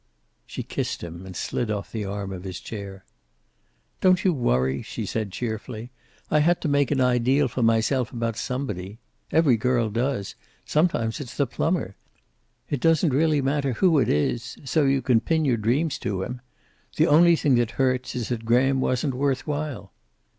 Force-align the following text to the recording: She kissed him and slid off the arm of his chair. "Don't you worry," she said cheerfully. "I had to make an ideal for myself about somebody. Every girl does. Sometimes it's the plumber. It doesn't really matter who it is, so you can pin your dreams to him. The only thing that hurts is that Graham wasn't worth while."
She 0.47 0.63
kissed 0.63 1.03
him 1.03 1.27
and 1.27 1.35
slid 1.35 1.69
off 1.69 1.91
the 1.91 2.05
arm 2.05 2.33
of 2.33 2.43
his 2.43 2.59
chair. 2.59 3.05
"Don't 3.99 4.25
you 4.25 4.33
worry," 4.33 4.81
she 4.81 5.05
said 5.05 5.31
cheerfully. 5.31 5.91
"I 6.31 6.39
had 6.39 6.59
to 6.61 6.67
make 6.67 6.89
an 6.89 6.99
ideal 6.99 7.47
for 7.47 7.61
myself 7.61 8.11
about 8.11 8.35
somebody. 8.35 8.97
Every 9.31 9.57
girl 9.57 9.91
does. 9.91 10.33
Sometimes 10.65 11.19
it's 11.19 11.37
the 11.37 11.45
plumber. 11.45 11.95
It 12.67 12.79
doesn't 12.79 13.13
really 13.13 13.43
matter 13.43 13.73
who 13.73 13.99
it 13.99 14.09
is, 14.09 14.57
so 14.63 14.85
you 14.85 15.03
can 15.03 15.19
pin 15.19 15.45
your 15.45 15.57
dreams 15.57 15.99
to 15.99 16.23
him. 16.23 16.41
The 16.95 17.05
only 17.05 17.35
thing 17.35 17.53
that 17.57 17.69
hurts 17.77 18.15
is 18.15 18.29
that 18.29 18.43
Graham 18.43 18.81
wasn't 18.81 19.13
worth 19.13 19.45
while." 19.45 19.91